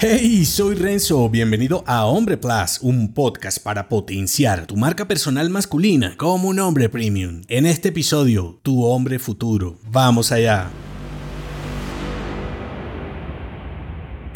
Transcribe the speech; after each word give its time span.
Hey, 0.00 0.44
soy 0.44 0.76
Renzo, 0.76 1.28
bienvenido 1.28 1.82
a 1.84 2.06
Hombre 2.06 2.36
Plus, 2.36 2.78
un 2.82 3.12
podcast 3.12 3.60
para 3.60 3.88
potenciar 3.88 4.64
tu 4.64 4.76
marca 4.76 5.08
personal 5.08 5.50
masculina 5.50 6.14
como 6.16 6.50
un 6.50 6.60
hombre 6.60 6.88
premium. 6.88 7.42
En 7.48 7.66
este 7.66 7.88
episodio, 7.88 8.60
tu 8.62 8.84
hombre 8.84 9.18
futuro. 9.18 9.76
Vamos 9.90 10.30
allá. 10.30 10.70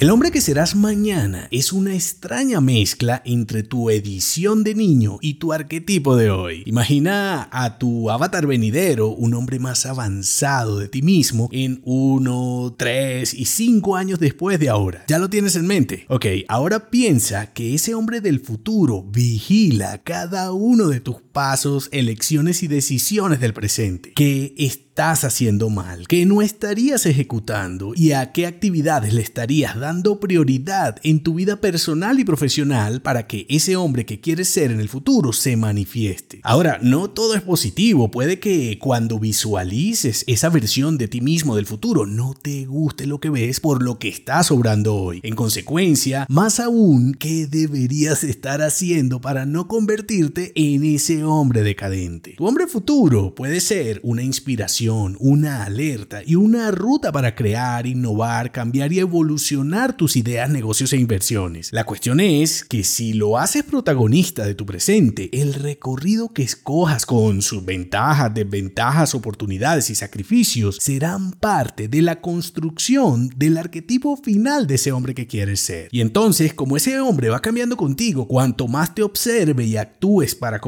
El 0.03 0.11
hombre 0.11 0.33
que 0.33 0.41
serás 0.41 0.75
mañana 0.75 1.47
es 1.53 1.73
una 1.73 1.95
extraña 1.95 2.61
mezcla 2.61 3.23
entre 3.25 3.63
tu 3.63 3.89
edición 3.89 4.65
de 4.65 4.75
niño 4.75 5.19
y 5.21 5.35
tu 5.35 5.53
arquetipo 5.53 6.17
de 6.17 6.29
hoy. 6.29 6.65
Imagina 6.67 7.49
a 7.53 7.79
tu 7.79 8.11
avatar 8.11 8.49
venidero, 8.49 9.11
un 9.11 9.33
hombre 9.35 9.61
más 9.61 9.87
avanzado 9.87 10.81
de 10.81 10.89
ti 10.89 11.03
mismo, 11.03 11.49
en 11.53 11.83
1, 11.85 12.75
3 12.77 13.33
y 13.33 13.45
5 13.45 13.95
años 13.95 14.19
después 14.19 14.59
de 14.59 14.71
ahora. 14.71 15.05
¿Ya 15.07 15.21
lo 15.21 15.31
tienes 15.31 15.55
en 15.55 15.69
mente? 15.69 16.05
Ok, 16.09 16.27
ahora 16.49 16.91
piensa 16.91 17.53
que 17.53 17.73
ese 17.73 17.95
hombre 17.95 18.21
del 18.21 18.41
futuro 18.41 19.05
vigila 19.05 19.99
cada 19.99 20.51
uno 20.51 20.89
de 20.89 20.99
tus 20.99 21.21
pasos, 21.33 21.89
elecciones 21.93 22.63
y 22.63 22.69
decisiones 22.69 23.41
del 23.41 23.55
presente. 23.55 24.13
Que 24.13 24.55
estás 24.93 25.25
haciendo 25.25 25.71
mal, 25.71 26.07
que 26.07 26.27
no 26.27 26.43
estarías 26.43 27.07
ejecutando 27.07 27.95
y 27.97 28.13
a 28.13 28.31
qué 28.31 28.47
actividades 28.47 29.15
le 29.15 29.23
estarías 29.23 29.79
dando 29.79 30.21
prioridad 30.21 30.97
en 31.03 31.23
tu 31.23 31.33
vida 31.35 31.63
personal 31.63 32.21
y 32.21 32.25
profesional 32.25 33.01
para 33.01 33.27
que 33.27 33.47
ese 33.49 33.75
hombre 33.77 34.05
que 34.05 34.21
quieres 34.21 34.51
ser 34.51 34.71
en 34.71 34.81
el 34.81 34.91
futuro 34.91 35.33
se 35.33 35.57
manifieste. 35.57 36.41
Ahora, 36.43 36.79
no 36.83 37.09
todo 37.09 37.35
es 37.35 37.41
positivo, 37.41 38.11
puede 38.11 38.39
que 38.39 38.79
cuando 38.79 39.19
visualices 39.19 40.25
esa 40.27 40.51
versión 40.51 40.99
de 40.99 41.09
ti 41.09 41.23
mismo 41.23 41.57
del 41.57 41.65
futuro 41.65 42.05
no 42.05 42.35
te 42.35 42.67
guste 42.67 43.07
lo 43.07 43.19
que 43.19 43.31
ves 43.31 43.61
por 43.61 43.83
lo 43.83 43.99
que 43.99 44.09
estás 44.09 44.51
obrando 44.51 44.95
hoy. 44.95 45.21
En 45.23 45.35
consecuencia, 45.35 46.27
más 46.29 46.61
aún, 46.61 47.15
¿qué 47.15 47.47
deberías 47.47 48.25
estar 48.25 48.61
haciendo 48.61 49.23
para 49.23 49.47
no 49.47 49.69
convertirte 49.69 50.53
en 50.55 50.85
ese 50.85 51.22
hombre 51.23 51.63
decadente? 51.63 52.35
Tu 52.37 52.47
hombre 52.47 52.67
futuro 52.67 53.35
puede 53.35 53.61
ser 53.61 54.01
una 54.03 54.23
inspiración 54.23 54.73
una 55.19 55.65
alerta 55.65 56.23
y 56.25 56.35
una 56.35 56.71
ruta 56.71 57.13
para 57.13 57.35
crear, 57.35 57.87
innovar, 57.87 58.53
cambiar 58.53 58.93
y 58.93 58.99
evolucionar 59.01 59.97
tus 59.97 60.17
ideas, 60.17 60.51
negocios 60.51 60.93
e 60.93 60.97
inversiones. 60.97 61.73
La 61.73 61.85
cuestión 61.85 62.21
es 62.21 62.65
que 62.65 62.85
si 62.85 63.13
lo 63.13 63.39
haces 63.39 63.65
protagonista 63.65 64.45
de 64.45 64.55
tu 64.55 64.67
presente, 64.67 65.31
el 65.33 65.55
recorrido 65.55 66.33
que 66.33 66.43
escojas 66.43 67.07
con 67.07 67.43
sus 67.43 67.65
ventajas, 67.65 68.35
desventajas, 68.35 69.15
oportunidades 69.15 69.91
y 69.91 69.95
sacrificios 69.95 70.79
serán 70.81 71.33
parte 71.33 71.89
de 71.89 72.03
la 72.03 72.21
construcción 72.21 73.31
del 73.37 73.59
arquetipo 73.59 74.17
final 74.17 74.67
de 74.67 74.75
ese 74.75 74.93
hombre 74.93 75.15
que 75.15 75.27
quieres 75.27 75.61
ser. 75.61 75.89
Y 75.93 76.01
entonces, 76.01 76.55
como 76.55 76.77
ese 76.77 77.01
hombre 77.01 77.29
va 77.29 77.41
cambiando 77.41 77.77
contigo, 77.77 78.27
cuanto 78.27 78.69
más 78.69 78.95
te 78.95 79.03
observe 79.03 79.65
y 79.65 79.77
actúes 79.77 80.35
para 80.35 80.61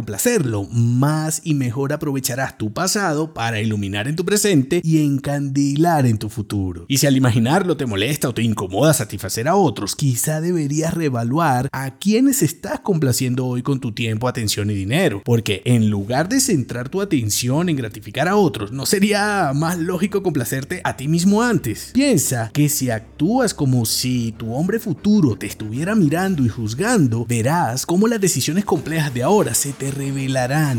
más 0.70 1.40
y 1.44 1.54
mejor 1.54 1.92
aprovecharás 1.92 2.58
tu 2.58 2.72
pasado 2.72 3.34
para 3.34 3.60
iluminar 3.60 4.08
en 4.08 4.16
tu 4.16 4.24
presente 4.24 4.80
y 4.84 5.04
encandilar 5.04 6.06
en 6.06 6.18
tu 6.18 6.28
futuro. 6.28 6.86
Y 6.88 6.98
si 6.98 7.06
al 7.06 7.16
imaginarlo 7.16 7.76
te 7.76 7.86
molesta 7.86 8.28
o 8.28 8.34
te 8.34 8.42
incomoda 8.42 8.94
satisfacer 8.94 9.48
a 9.48 9.56
otros, 9.56 9.96
quizá 9.96 10.40
deberías 10.40 10.94
reevaluar 10.94 11.68
a 11.72 11.98
quienes 11.98 12.42
estás 12.42 12.80
complaciendo 12.80 13.46
hoy 13.46 13.62
con 13.62 13.80
tu 13.80 13.92
tiempo, 13.92 14.28
atención 14.28 14.70
y 14.70 14.74
dinero. 14.74 15.22
Porque 15.24 15.62
en 15.64 15.90
lugar 15.90 16.28
de 16.28 16.40
centrar 16.40 16.88
tu 16.88 17.00
atención 17.00 17.68
en 17.68 17.76
gratificar 17.76 18.28
a 18.28 18.36
otros, 18.36 18.72
¿no 18.72 18.86
sería 18.86 19.52
más 19.54 19.78
lógico 19.78 20.22
complacerte 20.22 20.80
a 20.84 20.96
ti 20.96 21.08
mismo 21.08 21.42
antes? 21.42 21.90
Piensa 21.92 22.50
que 22.52 22.68
si 22.68 22.90
actúas 22.90 23.54
como 23.54 23.86
si 23.86 24.32
tu 24.32 24.54
hombre 24.54 24.78
futuro 24.78 25.36
te 25.36 25.46
estuviera 25.46 25.94
mirando 25.94 26.44
y 26.44 26.48
juzgando, 26.48 27.24
verás 27.26 27.86
cómo 27.86 28.08
las 28.08 28.20
decisiones 28.20 28.64
complejas 28.64 29.12
de 29.14 29.22
ahora 29.22 29.54
se 29.54 29.72
te 29.72 29.90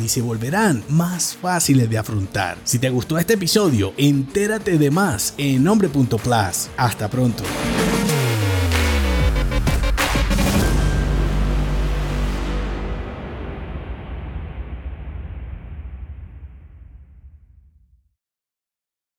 y 0.04 0.10
se 0.10 0.22
volverán 0.22 0.84
más 0.90 1.38
fáciles 1.42 1.90
de 1.90 1.98
afrontar. 1.98 2.58
Si 2.66 2.78
te 2.78 2.90
gustó 2.90 3.18
este 3.18 3.36
episodio, 3.36 3.94
entérate 3.96 4.78
de 4.78 4.92
más 4.92 5.34
en 5.38 5.64
nombre.plus. 5.64 6.70
Hasta 6.76 7.10
pronto. 7.10 7.44